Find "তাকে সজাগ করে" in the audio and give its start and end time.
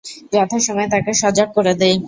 0.93-1.73